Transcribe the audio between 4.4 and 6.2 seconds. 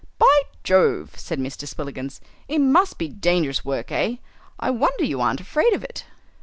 I wonder you aren't afraid of it."